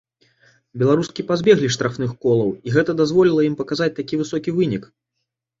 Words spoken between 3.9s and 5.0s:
такі высокі вынік.